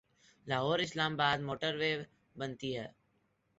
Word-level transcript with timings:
لاہور 0.47 0.79
اسلام 0.85 1.13
آباد 1.13 1.37
موٹر 1.47 1.73
وے 1.79 1.91
بنتی 2.39 2.71
ہے۔ 2.77 2.87